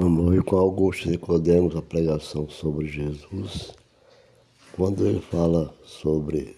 Amor, 0.00 0.32
e 0.32 0.40
com 0.40 0.56
Augusto 0.56 1.10
recordemos 1.10 1.74
a 1.74 1.82
pregação 1.82 2.48
sobre 2.48 2.86
Jesus, 2.86 3.74
quando 4.70 5.04
ele 5.04 5.20
fala 5.20 5.74
sobre 5.84 6.56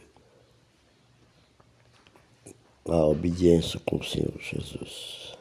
a 2.87 3.07
obediência 3.07 3.81
com 3.87 3.97
o 3.97 4.05
Senhor 4.05 4.39
Jesus. 4.39 5.35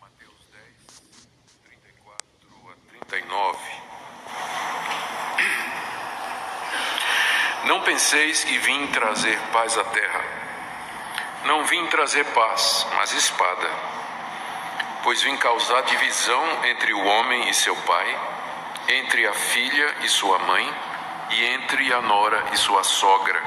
Mateus 0.00 0.46
10, 0.52 1.10
34 1.64 2.14
a 2.70 3.06
39. 3.06 3.58
Não 7.66 7.82
penseis 7.82 8.44
que 8.44 8.56
vim 8.60 8.86
trazer 8.92 9.36
paz 9.50 9.76
à 9.76 9.82
terra. 9.82 10.47
Não 11.44 11.64
vim 11.64 11.86
trazer 11.86 12.24
paz, 12.26 12.86
mas 12.96 13.12
espada. 13.12 13.70
Pois 15.02 15.22
vim 15.22 15.36
causar 15.36 15.82
divisão 15.82 16.64
entre 16.64 16.92
o 16.92 17.04
homem 17.04 17.48
e 17.48 17.54
seu 17.54 17.74
pai, 17.76 18.20
entre 18.88 19.26
a 19.26 19.32
filha 19.32 19.94
e 20.02 20.08
sua 20.08 20.38
mãe, 20.40 20.74
e 21.30 21.44
entre 21.46 21.92
a 21.92 22.00
nora 22.00 22.44
e 22.52 22.56
sua 22.56 22.82
sogra. 22.82 23.40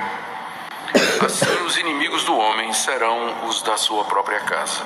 Assim 1.26 1.64
os 1.64 1.78
inimigos 1.78 2.24
do 2.24 2.36
homem 2.36 2.72
serão 2.74 3.48
os 3.48 3.62
da 3.62 3.78
sua 3.78 4.06
própria 4.06 4.40
casa. 4.42 4.86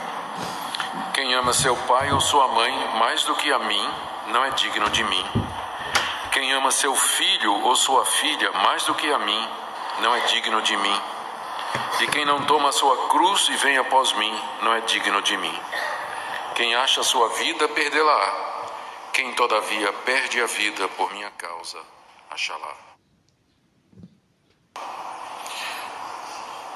Quem 1.13 1.34
ama 1.34 1.53
seu 1.53 1.76
pai 1.76 2.12
ou 2.12 2.20
sua 2.20 2.48
mãe 2.49 2.73
mais 2.99 3.23
do 3.23 3.35
que 3.35 3.51
a 3.51 3.59
mim, 3.59 3.90
não 4.27 4.43
é 4.43 4.49
digno 4.51 4.90
de 4.90 5.03
mim. 5.03 5.26
Quem 6.31 6.51
ama 6.53 6.71
seu 6.71 6.95
filho 6.95 7.53
ou 7.63 7.76
sua 7.76 8.05
filha 8.05 8.51
mais 8.51 8.84
do 8.84 8.93
que 8.95 9.09
a 9.12 9.20
mim, 9.20 9.49
não 9.99 10.13
é 10.13 10.20
digno 10.21 10.62
de 10.62 10.76
mim. 10.76 11.01
E 12.02 12.08
quem 12.08 12.26
não 12.26 12.45
toma 12.45 12.70
a 12.70 12.73
sua 12.73 13.08
cruz 13.08 13.48
e 13.49 13.55
vem 13.58 13.77
após 13.77 14.13
mim, 14.13 14.41
não 14.62 14.73
é 14.73 14.81
digno 14.81 15.22
de 15.22 15.38
mim. 15.38 15.59
Quem 16.55 16.76
acha 16.76 17.02
a 17.02 17.04
sua 17.04 17.30
vida, 17.30 17.68
perdê-la-á. 17.70 18.46
Quem, 19.13 19.34
todavia, 19.34 19.91
perde 20.05 20.41
a 20.41 20.46
vida 20.46 20.87
por 20.90 21.12
minha 21.13 21.32
causa, 21.32 21.79
achará. 22.29 22.76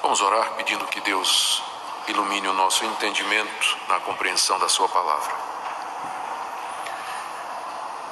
Vamos 0.02 0.22
orar 0.22 0.54
pedindo 0.56 0.88
que 0.88 1.02
Deus 1.02 1.62
ilumine 2.08 2.48
o 2.48 2.54
nosso 2.54 2.84
entendimento 2.86 3.78
na 3.88 4.00
compreensão 4.00 4.58
da 4.58 4.70
Sua 4.70 4.88
palavra. 4.88 5.36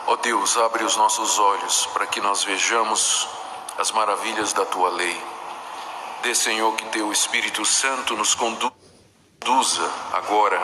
Ó 0.06 0.16
Deus, 0.18 0.58
abre 0.58 0.84
os 0.84 0.96
nossos 0.96 1.40
olhos 1.40 1.86
para 1.88 2.06
que 2.06 2.22
nós 2.22 2.44
vejamos 2.44 3.28
as 3.78 3.92
maravilhas 3.92 4.54
da 4.54 4.66
Tua 4.66 4.90
lei. 4.90 5.22
Dê, 6.28 6.36
Senhor, 6.36 6.76
que 6.76 6.84
Teu 6.88 7.10
Espírito 7.10 7.64
Santo 7.64 8.14
nos 8.18 8.36
conduza 8.36 9.94
agora 10.12 10.62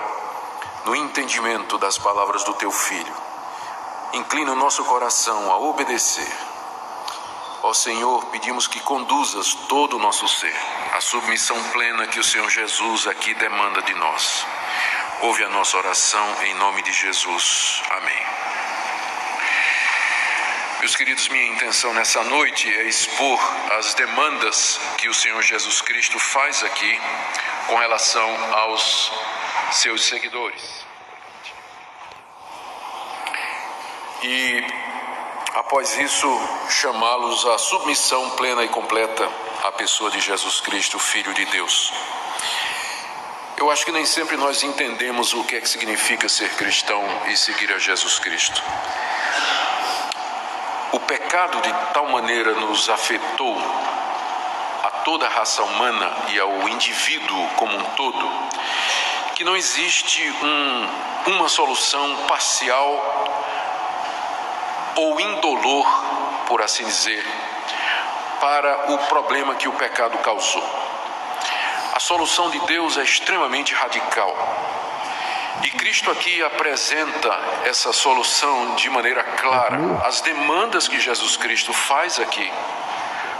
no 0.83 0.93
entendimento 0.93 1.77
das 1.77 1.97
palavras 1.97 2.43
do 2.43 2.53
Teu 2.55 2.69
Filho. 2.69 3.15
Inclina 4.11 4.51
o 4.51 4.57
nosso 4.57 4.83
coração 4.83 5.49
a 5.49 5.57
obedecer. 5.59 6.29
Ó 7.61 7.73
Senhor, 7.73 8.25
pedimos 8.25 8.67
que 8.67 8.81
conduzas 8.81 9.53
todo 9.69 9.95
o 9.95 9.99
nosso 9.99 10.27
ser 10.27 10.53
à 10.91 10.99
submissão 10.99 11.57
plena 11.71 12.07
que 12.07 12.19
o 12.19 12.25
Senhor 12.25 12.49
Jesus 12.49 13.07
aqui 13.07 13.33
demanda 13.33 13.81
de 13.83 13.93
nós. 13.93 14.45
Ouve 15.21 15.45
a 15.45 15.49
nossa 15.49 15.77
oração 15.77 16.43
em 16.43 16.53
nome 16.55 16.81
de 16.81 16.91
Jesus. 16.91 17.81
Amém. 17.89 18.62
Meus 20.83 20.97
queridos, 20.97 21.29
minha 21.29 21.47
intenção 21.47 21.93
nessa 21.93 22.21
noite 22.25 22.67
é 22.67 22.83
expor 22.89 23.39
as 23.77 23.93
demandas 23.93 24.77
que 24.97 25.07
o 25.07 25.13
Senhor 25.13 25.41
Jesus 25.41 25.79
Cristo 25.79 26.19
faz 26.19 26.61
aqui 26.61 26.99
com 27.67 27.77
relação 27.77 28.53
aos 28.53 29.09
seus 29.71 30.03
seguidores. 30.03 30.85
E 34.23 34.61
após 35.53 35.97
isso, 35.99 36.27
chamá-los 36.69 37.45
à 37.45 37.57
submissão 37.57 38.31
plena 38.31 38.65
e 38.65 38.67
completa 38.67 39.25
à 39.63 39.71
pessoa 39.71 40.11
de 40.11 40.19
Jesus 40.19 40.59
Cristo, 40.59 40.99
Filho 40.99 41.33
de 41.33 41.45
Deus. 41.45 41.93
Eu 43.55 43.71
acho 43.71 43.85
que 43.85 43.91
nem 43.93 44.05
sempre 44.05 44.35
nós 44.35 44.61
entendemos 44.63 45.33
o 45.33 45.45
que 45.45 45.55
é 45.55 45.61
que 45.61 45.69
significa 45.69 46.27
ser 46.27 46.49
cristão 46.55 47.01
e 47.27 47.37
seguir 47.37 47.71
a 47.71 47.79
Jesus 47.79 48.19
Cristo. 48.19 48.61
O 50.93 50.99
pecado 50.99 51.59
de 51.59 51.73
tal 51.91 52.05
maneira 52.09 52.53
nos 52.53 52.87
afetou 52.87 53.57
a 54.83 54.91
toda 55.03 55.25
a 55.25 55.29
raça 55.29 55.63
humana 55.63 56.11
e 56.29 56.39
ao 56.39 56.69
indivíduo 56.69 57.47
como 57.55 57.75
um 57.75 57.83
todo, 57.95 58.31
que 59.33 59.43
não 59.43 59.57
existe 59.57 60.21
um, 60.43 61.31
uma 61.31 61.49
solução 61.49 62.15
parcial 62.27 63.25
ou 64.95 65.19
indolor, 65.19 65.87
por 66.45 66.61
assim 66.61 66.85
dizer, 66.85 67.25
para 68.39 68.93
o 68.93 68.97
problema 69.07 69.55
que 69.55 69.67
o 69.67 69.73
pecado 69.73 70.19
causou. 70.19 70.63
A 71.95 71.99
solução 71.99 72.51
de 72.51 72.59
Deus 72.67 72.97
é 72.97 73.03
extremamente 73.03 73.73
radical. 73.73 74.31
E 75.61 75.69
Cristo 75.71 76.09
aqui 76.09 76.41
apresenta 76.41 77.29
essa 77.65 77.93
solução 77.93 78.75
de 78.75 78.89
maneira 78.89 79.23
clara. 79.23 79.77
As 80.05 80.21
demandas 80.21 80.87
que 80.87 80.99
Jesus 80.99 81.37
Cristo 81.37 81.71
faz 81.71 82.19
aqui 82.19 82.51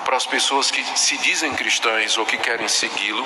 para 0.06 0.18
as 0.18 0.26
pessoas 0.26 0.70
que 0.70 0.84
se 0.98 1.18
dizem 1.18 1.56
cristãs 1.56 2.18
ou 2.18 2.26
que 2.26 2.38
querem 2.38 2.68
segui-lo 2.68 3.26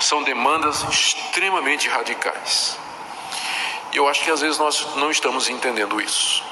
são 0.00 0.22
demandas 0.22 0.82
extremamente 0.90 1.88
radicais. 1.88 2.78
E 3.92 3.96
eu 3.96 4.08
acho 4.08 4.22
que 4.22 4.30
às 4.30 4.42
vezes 4.42 4.58
nós 4.58 4.96
não 4.96 5.10
estamos 5.10 5.48
entendendo 5.48 6.00
isso. 6.00 6.44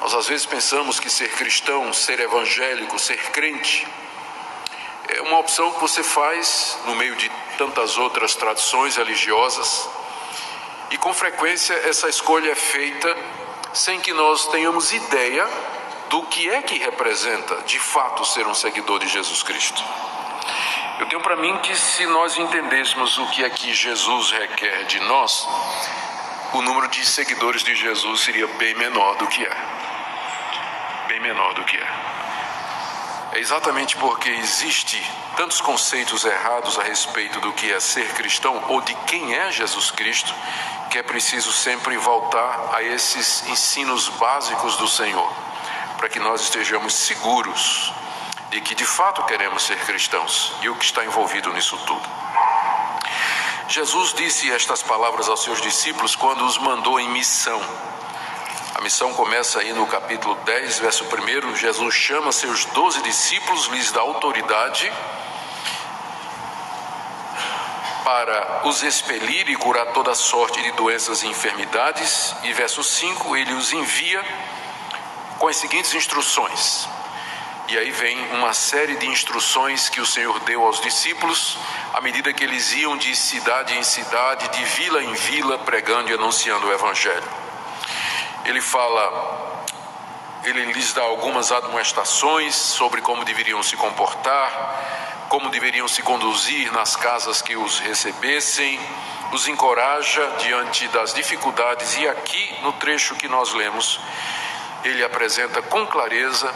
Nós 0.00 0.14
às 0.14 0.28
vezes 0.28 0.44
pensamos 0.44 1.00
que 1.00 1.08
ser 1.08 1.30
cristão, 1.30 1.92
ser 1.94 2.20
evangélico, 2.20 2.98
ser 2.98 3.16
crente 3.30 3.86
é 5.08 5.20
uma 5.20 5.38
opção 5.38 5.70
que 5.72 5.80
você 5.80 6.02
faz 6.02 6.78
no 6.86 6.96
meio 6.96 7.14
de 7.16 7.30
tantas 7.58 7.98
outras 7.98 8.34
tradições 8.34 8.96
religiosas. 8.96 9.88
E 10.90 10.96
com 10.96 11.12
frequência 11.12 11.74
essa 11.88 12.08
escolha 12.08 12.50
é 12.50 12.54
feita 12.54 13.16
sem 13.72 14.00
que 14.00 14.12
nós 14.12 14.46
tenhamos 14.48 14.92
ideia 14.92 15.48
do 16.08 16.22
que 16.24 16.48
é 16.48 16.62
que 16.62 16.78
representa 16.78 17.56
de 17.62 17.78
fato 17.78 18.24
ser 18.24 18.46
um 18.46 18.54
seguidor 18.54 19.00
de 19.00 19.08
Jesus 19.08 19.42
Cristo. 19.42 19.82
Eu 21.00 21.06
tenho 21.06 21.20
para 21.20 21.36
mim 21.36 21.56
que 21.58 21.74
se 21.74 22.06
nós 22.06 22.38
entendêssemos 22.38 23.18
o 23.18 23.26
que 23.30 23.42
é 23.42 23.50
que 23.50 23.74
Jesus 23.74 24.30
requer 24.30 24.84
de 24.84 25.00
nós, 25.00 25.48
o 26.52 26.62
número 26.62 26.86
de 26.88 27.04
seguidores 27.04 27.64
de 27.64 27.74
Jesus 27.74 28.20
seria 28.20 28.46
bem 28.46 28.74
menor 28.76 29.16
do 29.16 29.26
que 29.26 29.44
é. 29.44 29.56
Bem 31.08 31.18
menor 31.20 31.52
do 31.54 31.64
que 31.64 31.76
é. 31.76 32.33
É 33.34 33.40
exatamente 33.40 33.96
porque 33.96 34.28
existe 34.28 35.02
tantos 35.36 35.60
conceitos 35.60 36.24
errados 36.24 36.78
a 36.78 36.84
respeito 36.84 37.40
do 37.40 37.52
que 37.52 37.72
é 37.72 37.80
ser 37.80 38.06
cristão 38.14 38.62
ou 38.68 38.80
de 38.80 38.94
quem 39.06 39.34
é 39.34 39.50
Jesus 39.50 39.90
Cristo, 39.90 40.32
que 40.88 40.98
é 40.98 41.02
preciso 41.02 41.52
sempre 41.52 41.96
voltar 41.96 42.70
a 42.72 42.80
esses 42.80 43.44
ensinos 43.48 44.08
básicos 44.08 44.76
do 44.76 44.86
Senhor, 44.86 45.28
para 45.96 46.08
que 46.08 46.20
nós 46.20 46.42
estejamos 46.42 46.94
seguros 46.94 47.92
de 48.50 48.60
que 48.60 48.72
de 48.72 48.86
fato 48.86 49.24
queremos 49.24 49.64
ser 49.64 49.78
cristãos 49.80 50.52
e 50.62 50.68
o 50.68 50.76
que 50.76 50.84
está 50.84 51.04
envolvido 51.04 51.52
nisso 51.52 51.76
tudo. 51.78 52.08
Jesus 53.68 54.14
disse 54.14 54.52
estas 54.52 54.80
palavras 54.80 55.28
aos 55.28 55.42
seus 55.42 55.60
discípulos 55.60 56.14
quando 56.14 56.44
os 56.44 56.56
mandou 56.58 57.00
em 57.00 57.08
missão. 57.08 57.60
A 58.84 58.92
missão 58.92 59.14
começa 59.14 59.60
aí 59.60 59.72
no 59.72 59.86
capítulo 59.86 60.34
10, 60.44 60.80
verso 60.80 61.06
1. 61.06 61.56
Jesus 61.56 61.94
chama 61.94 62.30
seus 62.30 62.66
doze 62.66 63.00
discípulos, 63.00 63.64
lhes 63.68 63.90
dá 63.90 64.02
autoridade 64.02 64.92
para 68.04 68.68
os 68.68 68.82
expelir 68.82 69.48
e 69.48 69.56
curar 69.56 69.86
toda 69.94 70.14
sorte 70.14 70.62
de 70.62 70.70
doenças 70.72 71.22
e 71.22 71.26
enfermidades. 71.26 72.36
E 72.42 72.52
verso 72.52 72.84
5, 72.84 73.34
ele 73.34 73.54
os 73.54 73.72
envia 73.72 74.22
com 75.38 75.48
as 75.48 75.56
seguintes 75.56 75.94
instruções. 75.94 76.86
E 77.68 77.78
aí 77.78 77.90
vem 77.90 78.18
uma 78.34 78.52
série 78.52 78.96
de 78.96 79.06
instruções 79.06 79.88
que 79.88 80.02
o 80.02 80.06
Senhor 80.06 80.38
deu 80.40 80.62
aos 80.62 80.78
discípulos, 80.82 81.56
à 81.94 82.02
medida 82.02 82.34
que 82.34 82.44
eles 82.44 82.74
iam 82.74 82.98
de 82.98 83.16
cidade 83.16 83.78
em 83.78 83.82
cidade, 83.82 84.46
de 84.48 84.62
vila 84.62 85.02
em 85.02 85.14
vila, 85.14 85.58
pregando 85.60 86.10
e 86.10 86.12
anunciando 86.12 86.66
o 86.66 86.72
Evangelho. 86.74 87.43
Ele 88.44 88.60
fala, 88.60 89.64
ele 90.44 90.72
lhes 90.72 90.92
dá 90.92 91.02
algumas 91.02 91.50
admoestações 91.50 92.54
sobre 92.54 93.00
como 93.00 93.24
deveriam 93.24 93.62
se 93.62 93.76
comportar, 93.76 95.26
como 95.28 95.48
deveriam 95.48 95.88
se 95.88 96.02
conduzir 96.02 96.70
nas 96.72 96.94
casas 96.94 97.40
que 97.40 97.56
os 97.56 97.78
recebessem, 97.78 98.78
os 99.32 99.48
encoraja 99.48 100.26
diante 100.38 100.86
das 100.88 101.14
dificuldades, 101.14 101.96
e 101.96 102.06
aqui 102.06 102.56
no 102.62 102.72
trecho 102.74 103.16
que 103.16 103.26
nós 103.26 103.52
lemos, 103.54 103.98
ele 104.84 105.02
apresenta 105.02 105.62
com 105.62 105.86
clareza 105.86 106.52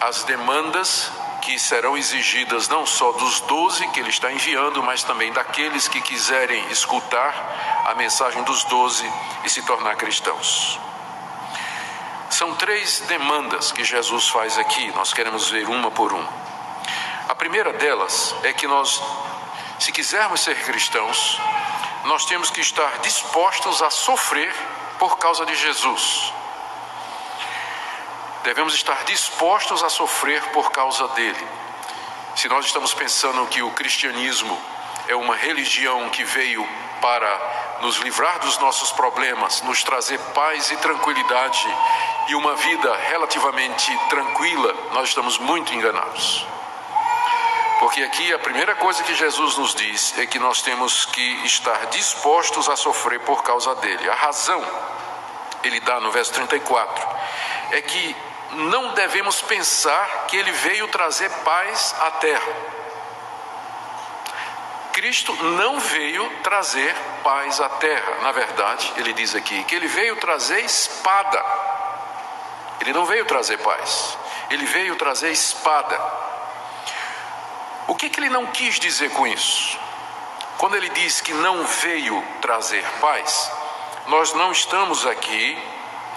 as 0.00 0.24
demandas 0.24 1.10
que 1.40 1.58
serão 1.58 1.96
exigidas 1.96 2.68
não 2.68 2.84
só 2.86 3.12
dos 3.12 3.40
doze 3.42 3.86
que 3.88 4.00
ele 4.00 4.10
está 4.10 4.32
enviando, 4.32 4.82
mas 4.82 5.04
também 5.04 5.32
daqueles 5.32 5.86
que 5.86 6.00
quiserem 6.00 6.66
escutar 6.70 7.84
a 7.86 7.94
mensagem 7.94 8.42
dos 8.42 8.64
doze 8.64 9.10
e 9.44 9.50
se 9.50 9.62
tornar 9.62 9.94
cristãos. 9.96 10.80
São 12.34 12.52
três 12.56 12.98
demandas 13.06 13.70
que 13.70 13.84
Jesus 13.84 14.28
faz 14.28 14.58
aqui, 14.58 14.90
nós 14.96 15.12
queremos 15.12 15.50
ver 15.50 15.68
uma 15.68 15.88
por 15.92 16.12
uma. 16.12 16.28
A 17.28 17.34
primeira 17.36 17.72
delas 17.72 18.34
é 18.42 18.52
que 18.52 18.66
nós, 18.66 19.00
se 19.78 19.92
quisermos 19.92 20.40
ser 20.40 20.60
cristãos, 20.64 21.40
nós 22.06 22.24
temos 22.24 22.50
que 22.50 22.60
estar 22.60 22.98
dispostos 22.98 23.80
a 23.80 23.88
sofrer 23.88 24.52
por 24.98 25.16
causa 25.16 25.46
de 25.46 25.54
Jesus. 25.54 26.32
Devemos 28.42 28.74
estar 28.74 29.04
dispostos 29.04 29.84
a 29.84 29.88
sofrer 29.88 30.42
por 30.46 30.72
causa 30.72 31.06
dele. 31.10 31.46
Se 32.34 32.48
nós 32.48 32.66
estamos 32.66 32.92
pensando 32.92 33.46
que 33.46 33.62
o 33.62 33.70
cristianismo 33.70 34.60
é 35.06 35.14
uma 35.14 35.36
religião 35.36 36.10
que 36.10 36.24
veio 36.24 36.68
para 37.00 37.53
nos 37.84 37.96
livrar 37.96 38.38
dos 38.38 38.56
nossos 38.58 38.90
problemas, 38.92 39.60
nos 39.60 39.84
trazer 39.84 40.18
paz 40.32 40.70
e 40.70 40.76
tranquilidade 40.78 41.68
e 42.28 42.34
uma 42.34 42.54
vida 42.54 42.96
relativamente 42.96 43.94
tranquila, 44.08 44.74
nós 44.94 45.10
estamos 45.10 45.36
muito 45.36 45.74
enganados. 45.74 46.46
Porque 47.78 48.02
aqui 48.02 48.32
a 48.32 48.38
primeira 48.38 48.74
coisa 48.76 49.02
que 49.02 49.14
Jesus 49.14 49.58
nos 49.58 49.74
diz 49.74 50.18
é 50.18 50.24
que 50.24 50.38
nós 50.38 50.62
temos 50.62 51.04
que 51.04 51.44
estar 51.44 51.84
dispostos 51.88 52.70
a 52.70 52.76
sofrer 52.76 53.20
por 53.20 53.42
causa 53.42 53.74
dele. 53.74 54.08
A 54.08 54.14
razão, 54.14 54.64
ele 55.62 55.78
dá 55.80 56.00
no 56.00 56.10
verso 56.10 56.32
34, 56.32 57.06
é 57.72 57.82
que 57.82 58.16
não 58.52 58.94
devemos 58.94 59.42
pensar 59.42 60.24
que 60.26 60.38
ele 60.38 60.52
veio 60.52 60.88
trazer 60.88 61.28
paz 61.44 61.94
à 62.00 62.12
terra. 62.12 62.52
Cristo 65.04 65.34
não 65.34 65.78
veio 65.78 66.30
trazer 66.42 66.96
paz 67.22 67.60
à 67.60 67.68
terra. 67.68 68.22
Na 68.22 68.32
verdade, 68.32 68.90
ele 68.96 69.12
diz 69.12 69.34
aqui 69.34 69.62
que 69.64 69.74
ele 69.74 69.86
veio 69.86 70.16
trazer 70.16 70.64
espada. 70.64 71.44
Ele 72.80 72.90
não 72.94 73.04
veio 73.04 73.26
trazer 73.26 73.58
paz. 73.58 74.16
Ele 74.48 74.64
veio 74.64 74.96
trazer 74.96 75.30
espada. 75.30 76.00
O 77.86 77.94
que, 77.94 78.08
que 78.08 78.18
ele 78.18 78.30
não 78.30 78.46
quis 78.46 78.80
dizer 78.80 79.10
com 79.10 79.26
isso? 79.26 79.78
Quando 80.56 80.74
ele 80.74 80.88
diz 80.88 81.20
que 81.20 81.34
não 81.34 81.66
veio 81.66 82.24
trazer 82.40 82.82
paz, 82.98 83.52
nós 84.06 84.32
não 84.32 84.52
estamos 84.52 85.06
aqui 85.06 85.62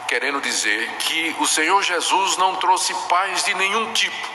querendo 0.08 0.40
dizer 0.40 0.90
que 1.00 1.36
o 1.40 1.46
Senhor 1.46 1.84
Jesus 1.84 2.38
não 2.38 2.56
trouxe 2.56 2.94
paz 3.10 3.44
de 3.44 3.54
nenhum 3.54 3.92
tipo, 3.92 4.30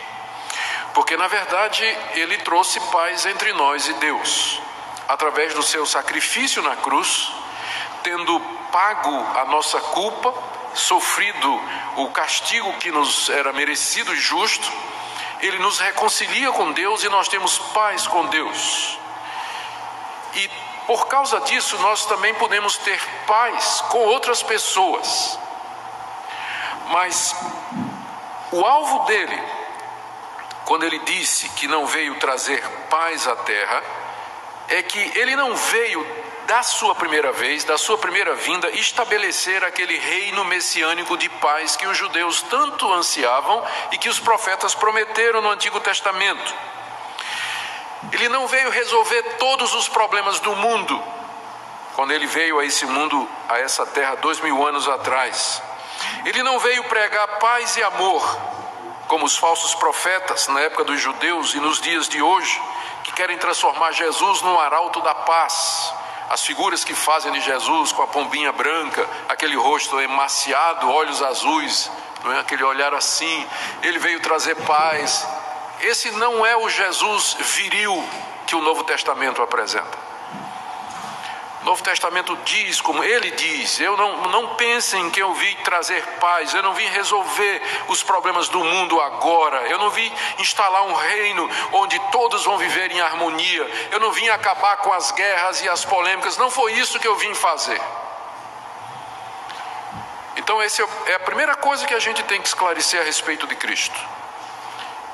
porque 0.95 1.17
na 1.17 1.27
verdade 1.27 1.85
ele 2.15 2.39
trouxe 2.39 2.79
paz 2.91 3.27
entre 3.27 3.53
nós 3.53 3.89
e 3.89 3.93
Deus, 3.95 4.61
através 5.09 5.55
do 5.55 5.63
seu 5.63 5.87
sacrifício 5.87 6.63
na 6.63 6.77
cruz, 6.77 7.33
tendo 8.03 8.39
pago 8.71 9.15
a 9.39 9.45
nossa 9.47 9.81
culpa, 9.81 10.35
sofrido 10.75 11.61
o 11.97 12.09
castigo 12.11 12.73
que 12.75 12.91
nos 12.91 13.29
era 13.29 13.53
merecido 13.53 14.15
e 14.15 14.17
justo, 14.17 14.71
ele 15.41 15.59
nos 15.59 15.79
reconcilia 15.81 16.51
com 16.53 16.73
Deus 16.73 17.03
e 17.03 17.09
nós 17.09 17.29
temos 17.29 17.59
paz 17.59 18.07
com 18.07 18.27
Deus. 18.27 18.99
E 20.35 20.51
por 20.87 21.07
causa 21.07 21.41
disso, 21.41 21.79
nós 21.79 22.07
também 22.07 22.35
podemos 22.35 22.77
ter 22.79 23.01
paz 23.27 23.83
com 23.89 23.99
outras 23.99 24.43
pessoas. 24.43 25.39
Mas 26.89 27.35
o 28.51 28.65
alvo 28.65 29.05
dele, 29.07 29.43
quando 30.65 30.85
ele 30.85 30.99
disse 31.01 31.49
que 31.51 31.67
não 31.67 31.87
veio 31.87 32.15
trazer 32.17 32.63
paz 32.89 33.27
à 33.27 33.37
terra, 33.37 33.83
é 34.69 34.83
que 34.83 34.99
ele 35.19 35.37
não 35.37 35.55
veio 35.55 36.07
da 36.47 36.63
sua 36.63 36.95
primeira 36.95 37.33
vez, 37.33 37.65
da 37.65 37.79
sua 37.79 37.97
primeira 37.99 38.35
vinda, 38.35 38.69
estabelecer 38.71 39.65
aquele 39.65 39.97
reino 39.99 40.45
messiânico 40.45 41.17
de 41.17 41.29
paz 41.29 41.77
que 41.77 41.87
os 41.87 41.97
judeus 41.97 42.43
tanto 42.43 42.93
ansiavam 42.93 43.65
e 43.91 43.99
que 43.99 44.09
os 44.09 44.19
profetas 44.19 44.75
prometeram 44.75 45.41
no 45.41 45.51
Antigo 45.51 45.81
Testamento. 45.81 46.55
Ele 48.13 48.29
não 48.29 48.47
veio 48.49 48.71
resolver 48.71 49.23
todos 49.39 49.75
os 49.75 49.89
problemas 49.89 50.41
do 50.41 50.55
mundo, 50.57 51.03
quando 51.95 52.13
ele 52.13 52.27
veio 52.27 52.59
a 52.59 52.65
esse 52.65 52.85
mundo, 52.87 53.29
a 53.49 53.59
essa 53.59 53.87
terra, 53.87 54.17
dois 54.17 54.41
mil 54.41 54.67
anos 54.67 54.89
atrás. 54.89 55.63
Ele 56.25 56.43
não 56.43 56.59
veio 56.59 56.83
pregar 56.85 57.39
paz 57.39 57.77
e 57.77 57.83
amor, 57.83 58.23
como 59.13 59.27
os 59.27 59.37
falsos 59.37 59.75
profetas 59.75 60.49
na 60.49 60.61
época 60.61 60.85
dos 60.85 60.99
judeus 60.99 61.55
e 61.55 61.61
nos 61.61 61.79
dias 61.83 62.09
de 62.09 62.23
hoje, 62.23 62.59
que 63.05 63.13
querem 63.13 63.37
transformar 63.37 63.93
Jesus 63.93 64.41
num 64.41 64.59
arauto 64.59 65.03
da 65.03 65.15
paz. 65.15 65.93
As 66.31 66.43
figuras 66.43 66.83
que 66.83 66.95
fazem 66.95 67.31
de 67.31 67.43
Jesus 67.43 67.93
com 67.93 68.01
a 68.01 68.07
pombinha 68.07 68.51
branca, 68.53 69.07
aquele 69.29 69.55
rosto 69.55 70.01
emaciado, 70.01 70.91
olhos 70.91 71.23
azuis, 71.23 71.91
não 72.25 72.33
é? 72.33 72.39
aquele 72.41 72.65
olhar 72.65 72.95
assim, 72.95 73.47
ele 73.83 73.99
veio 73.99 74.19
trazer 74.21 74.55
paz. 74.65 75.29
Esse 75.83 76.11
não 76.13 76.47
é 76.47 76.57
o 76.57 76.71
Jesus 76.71 77.37
viril 77.39 78.03
que 78.47 78.57
o 78.57 78.63
Novo 78.63 78.83
Testamento 78.83 79.43
apresenta. 79.43 80.12
O 81.63 81.65
Novo 81.65 81.83
Testamento 81.83 82.37
diz, 82.45 82.81
como 82.81 83.05
ele 83.05 83.31
diz, 83.31 83.79
eu 83.79 83.97
não, 83.97 84.17
não 84.29 84.55
pensem 84.57 85.09
que 85.11 85.23
eu 85.23 85.33
vim 85.33 85.55
trazer 85.63 86.05
paz, 86.19 86.53
eu 86.53 86.63
não 86.63 86.75
vim 86.75 86.87
resolver 86.87 87.63
os 87.87 88.03
problemas 88.03 88.49
do 88.49 88.65
mundo 88.65 89.01
agora, 89.01 89.69
eu 89.69 89.79
não 89.79 89.89
vim 89.91 90.13
instalar 90.39 90.83
um 90.83 90.93
reino 90.93 91.49
onde 91.73 91.97
todos 92.11 92.45
vão 92.45 92.59
viver 92.59 92.91
em 92.91 93.01
harmonia, 93.01 93.89
eu 93.93 94.01
não 94.01 94.11
vim 94.11 94.29
acabar 94.29 94.79
com 94.79 94.93
as 94.93 95.13
guerras 95.13 95.63
e 95.63 95.69
as 95.69 95.85
polêmicas, 95.85 96.37
não 96.37 96.51
foi 96.51 96.73
isso 96.73 96.99
que 96.99 97.07
eu 97.07 97.15
vim 97.15 97.33
fazer. 97.33 97.81
Então, 100.37 100.61
essa 100.61 100.83
é, 100.83 101.13
é 101.13 101.15
a 101.15 101.21
primeira 101.21 101.55
coisa 101.55 101.87
que 101.87 101.95
a 101.95 102.01
gente 102.01 102.25
tem 102.25 102.41
que 102.41 102.49
esclarecer 102.49 103.01
a 103.01 103.05
respeito 103.05 103.47
de 103.47 103.55
Cristo. 103.55 103.99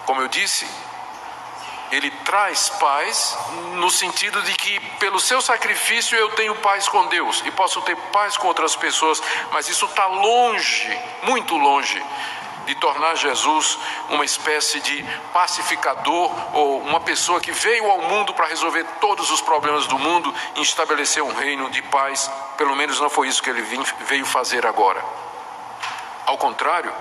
Como 0.07 0.23
eu 0.23 0.29
disse, 0.29 0.67
ele 1.91 2.11
traz 2.25 2.69
paz 2.71 3.37
no 3.75 3.91
sentido 3.91 4.41
de 4.43 4.53
que 4.55 4.81
pelo 4.99 5.21
seu 5.21 5.41
sacrifício 5.41 6.17
eu 6.17 6.31
tenho 6.31 6.55
paz 6.57 6.89
com 6.89 7.07
Deus 7.07 7.43
e 7.47 7.51
posso 7.51 7.81
ter 7.83 7.97
paz 8.13 8.37
com 8.37 8.49
outras 8.49 8.77
pessoas, 8.77 9.23
mas 9.53 9.69
isso 9.69 9.87
está 9.87 10.07
longe, 10.07 10.99
muito 11.23 11.57
longe 11.57 12.03
de 12.69 12.75
tornar 12.75 13.15
Jesus 13.15 13.79
uma 14.11 14.27
espécie 14.27 14.79
de 14.81 15.03
pacificador 15.33 16.31
ou 16.55 16.81
uma 16.83 17.01
pessoa 17.01 17.41
que 17.41 17.51
veio 17.51 17.91
ao 17.91 18.03
mundo 18.03 18.35
para 18.35 18.47
resolver 18.47 18.85
todos 19.01 19.31
os 19.31 19.41
problemas 19.41 19.87
do 19.87 19.99
mundo 19.99 20.35
e 20.55 20.61
estabelecer 20.61 21.23
um 21.23 21.33
reino 21.33 21.71
de 21.71 21.81
paz. 21.81 22.31
Pelo 22.59 22.77
menos 22.77 23.01
não 23.01 23.09
foi 23.09 23.29
isso 23.29 23.43
que 23.43 23.49
ele 23.49 23.63
veio 24.01 24.27
fazer 24.27 24.67
agora. 24.67 25.03
Ao 26.27 26.37
contrário, 26.37 26.93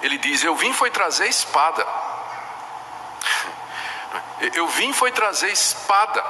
ele 0.00 0.16
diz: 0.16 0.44
Eu 0.44 0.54
vim 0.54 0.72
foi 0.72 0.90
trazer 0.90 1.26
espada. 1.26 1.84
Eu 4.54 4.66
vim 4.68 4.92
foi 4.92 5.12
trazer 5.12 5.50
espada. 5.52 6.24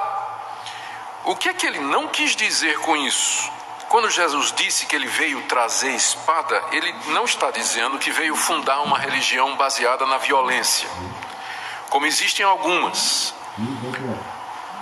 O 1.23 1.35
que 1.35 1.49
é 1.49 1.53
que 1.53 1.65
ele 1.65 1.79
não 1.79 2.07
quis 2.07 2.35
dizer 2.35 2.79
com 2.79 2.97
isso? 2.97 3.51
Quando 3.87 4.09
Jesus 4.09 4.53
disse 4.53 4.85
que 4.85 4.95
ele 4.95 5.07
veio 5.07 5.41
trazer 5.43 5.91
espada, 5.91 6.63
ele 6.71 6.93
não 7.07 7.25
está 7.25 7.51
dizendo 7.51 7.99
que 7.99 8.09
veio 8.09 8.35
fundar 8.35 8.81
uma 8.81 8.97
religião 8.97 9.55
baseada 9.57 10.05
na 10.05 10.17
violência, 10.17 10.89
como 11.89 12.05
existem 12.05 12.45
algumas. 12.45 13.33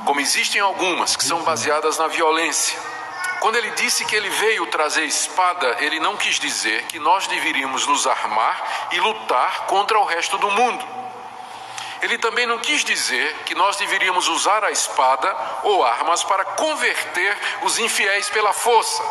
Como 0.06 0.22
existem 0.22 0.62
algumas 0.62 1.16
que 1.16 1.26
são 1.26 1.42
baseadas 1.42 1.98
na 1.98 2.08
violência. 2.08 2.80
Quando 3.40 3.56
ele 3.56 3.72
disse 3.72 4.06
que 4.06 4.16
ele 4.16 4.30
veio 4.30 4.68
trazer 4.68 5.06
espada, 5.06 5.78
ele 5.80 6.00
não 6.00 6.16
quis 6.16 6.40
dizer 6.40 6.84
que 6.84 7.00
nós 7.00 7.26
deveríamos 7.28 7.88
nos 7.88 8.06
armar 8.06 8.90
e 8.92 9.00
lutar 9.00 9.66
contra 9.66 9.98
o 9.98 10.06
resto 10.06 10.38
do 10.38 10.52
mundo. 10.52 10.99
Ele 12.02 12.18
também 12.18 12.46
não 12.46 12.60
quis 12.60 12.84
dizer 12.84 13.36
que 13.46 13.54
nós 13.56 13.76
deveríamos 13.76 14.28
usar 14.28 14.64
a 14.64 14.72
espada 14.72 15.36
ou 15.64 15.84
armas 15.84 16.24
para 16.24 16.46
converter 16.46 17.38
os 17.64 17.78
infiéis 17.78 18.30
pela 18.30 18.54
força. 18.54 19.04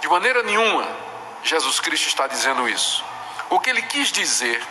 De 0.00 0.08
maneira 0.08 0.42
nenhuma, 0.42 0.86
Jesus 1.42 1.80
Cristo 1.80 2.06
está 2.06 2.26
dizendo 2.26 2.68
isso. 2.68 3.04
O 3.50 3.58
que 3.58 3.70
ele 3.70 3.82
quis 3.82 4.12
dizer 4.12 4.62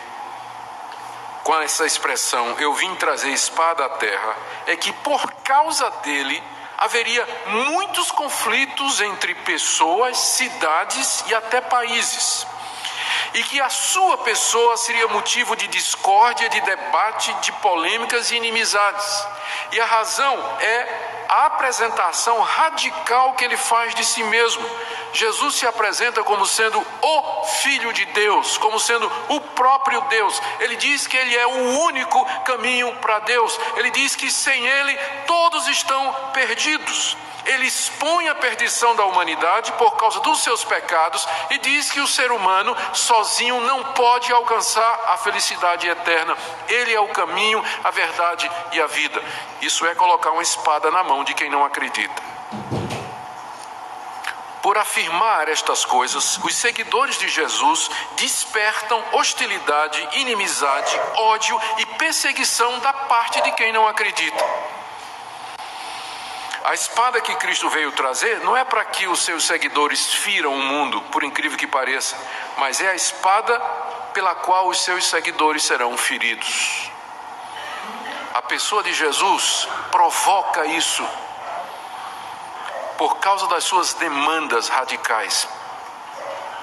com 1.42 1.54
essa 1.60 1.86
expressão, 1.86 2.56
eu 2.58 2.74
vim 2.74 2.94
trazer 2.96 3.30
espada 3.30 3.84
à 3.84 3.88
terra, 3.90 4.36
é 4.66 4.76
que 4.76 4.92
por 4.92 5.30
causa 5.44 5.88
dele 6.02 6.42
haveria 6.78 7.26
muitos 7.46 8.10
conflitos 8.10 9.00
entre 9.00 9.34
pessoas, 9.34 10.18
cidades 10.18 11.24
e 11.28 11.34
até 11.34 11.60
países 11.60 12.46
e 13.36 13.42
que 13.42 13.60
a 13.60 13.68
sua 13.68 14.16
pessoa 14.16 14.78
seria 14.78 15.06
motivo 15.08 15.54
de 15.54 15.68
discórdia, 15.68 16.48
de 16.48 16.58
debate, 16.62 17.34
de 17.42 17.52
polêmicas 17.52 18.30
e 18.30 18.36
inimizades. 18.36 19.28
E 19.72 19.78
a 19.78 19.84
razão 19.84 20.56
é 20.58 21.26
a 21.28 21.50
apresentação 21.66 22.40
radical 22.40 23.34
que 23.34 23.44
ele 23.44 23.56
faz 23.56 23.92
de 23.94 24.04
si 24.04 24.22
mesmo. 24.22 24.64
Jesus 25.12 25.56
se 25.56 25.66
apresenta 25.66 26.22
como 26.22 26.46
sendo 26.46 26.78
o 27.02 27.44
Filho 27.60 27.92
de 27.92 28.04
Deus, 28.06 28.56
como 28.58 28.78
sendo 28.78 29.10
o 29.28 29.40
próprio 29.40 30.00
Deus. 30.02 30.40
Ele 30.60 30.76
diz 30.76 31.08
que 31.08 31.16
ele 31.16 31.36
é 31.36 31.46
o 31.46 31.80
único 31.80 32.24
caminho 32.44 32.94
para 32.96 33.18
Deus. 33.20 33.58
Ele 33.76 33.90
diz 33.90 34.14
que 34.14 34.30
sem 34.30 34.64
ele 34.64 34.96
todos 35.26 35.66
estão 35.66 36.14
perdidos 36.32 37.16
ele 37.46 37.66
expõe 37.66 38.28
a 38.28 38.34
perdição 38.34 38.94
da 38.96 39.04
humanidade 39.04 39.72
por 39.72 39.96
causa 39.96 40.20
dos 40.20 40.42
seus 40.42 40.64
pecados 40.64 41.26
e 41.50 41.58
diz 41.58 41.90
que 41.90 42.00
o 42.00 42.06
ser 42.06 42.32
humano 42.32 42.76
sozinho 42.92 43.60
não 43.60 43.82
pode 43.94 44.32
alcançar 44.32 45.00
a 45.12 45.16
felicidade 45.16 45.88
eterna. 45.88 46.36
Ele 46.68 46.92
é 46.92 47.00
o 47.00 47.08
caminho, 47.08 47.64
a 47.84 47.90
verdade 47.90 48.50
e 48.72 48.80
a 48.80 48.86
vida. 48.88 49.22
Isso 49.62 49.86
é 49.86 49.94
colocar 49.94 50.32
uma 50.32 50.42
espada 50.42 50.90
na 50.90 51.04
mão 51.04 51.22
de 51.22 51.34
quem 51.34 51.48
não 51.56 51.64
acredita. 51.64 52.22
Por 54.60 54.76
afirmar 54.76 55.48
estas 55.48 55.86
coisas, 55.86 56.36
os 56.38 56.54
seguidores 56.54 57.16
de 57.16 57.28
Jesus 57.28 57.90
despertam 58.16 59.02
hostilidade, 59.12 60.06
inimizade, 60.18 61.00
ódio 61.14 61.58
e 61.78 61.86
perseguição 61.86 62.78
da 62.80 62.92
parte 62.92 63.40
de 63.40 63.52
quem 63.52 63.72
não 63.72 63.88
acredita. 63.88 64.44
A 66.64 66.74
espada 66.74 67.20
que 67.22 67.34
Cristo 67.36 67.70
veio 67.70 67.92
trazer 67.92 68.40
não 68.40 68.56
é 68.56 68.64
para 68.64 68.84
que 68.84 69.06
os 69.06 69.20
seus 69.20 69.44
seguidores 69.44 70.12
firam 70.12 70.52
o 70.52 70.62
mundo, 70.62 71.00
por 71.12 71.22
incrível 71.22 71.56
que 71.56 71.66
pareça, 71.66 72.16
mas 72.58 72.80
é 72.80 72.90
a 72.90 72.94
espada 72.94 73.58
pela 74.12 74.34
qual 74.34 74.68
os 74.68 74.82
seus 74.82 75.06
seguidores 75.06 75.62
serão 75.62 75.96
feridos. 75.96 76.90
A 78.34 78.42
pessoa 78.42 78.82
de 78.82 78.92
Jesus 78.92 79.68
provoca 79.90 80.66
isso 80.66 81.06
por 82.96 83.18
causa 83.18 83.46
das 83.48 83.64
suas 83.64 83.94
demandas 83.94 84.68
radicais. 84.68 85.48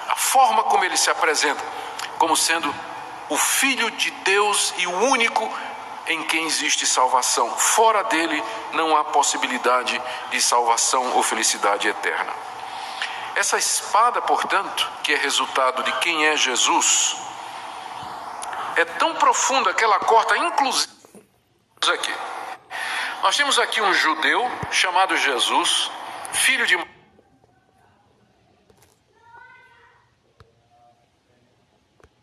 A 0.10 0.16
forma 0.16 0.64
como 0.64 0.84
ele 0.84 0.98
se 0.98 1.10
apresenta 1.10 1.64
como 2.18 2.38
sendo 2.38 2.74
o 3.30 3.38
Filho 3.38 3.92
de 3.92 4.10
Deus 4.12 4.74
e 4.78 4.88
o 4.88 4.98
único 5.10 5.52
em 6.08 6.24
quem 6.24 6.46
existe 6.46 6.86
salvação. 6.86 7.50
Fora 7.58 8.04
dele 8.06 8.42
não 8.74 8.96
há 8.96 9.04
possibilidade 9.04 10.02
de 10.32 10.42
salvação 10.42 11.16
ou 11.16 11.24
felicidade 11.24 11.88
eterna. 11.88 12.34
Essa 13.36 13.58
espada, 13.58 14.22
portanto, 14.22 14.90
que 15.04 15.14
é 15.14 15.18
resultado 15.18 15.84
de 15.84 15.92
quem 16.00 16.28
é 16.28 16.38
Jesus, 16.38 17.18
é 18.76 18.86
tão 18.86 19.16
profunda 19.16 19.74
que 19.74 19.84
ela 19.84 20.00
corta 20.00 20.38
inclusive 20.38 20.92
aqui. 21.94 22.14
Nós 23.22 23.36
temos 23.36 23.58
aqui 23.60 23.82
um 23.82 23.94
judeu 23.94 24.50
chamado 24.72 25.18
Jesus, 25.18 25.92
filho 26.34 26.66
de 26.66 26.76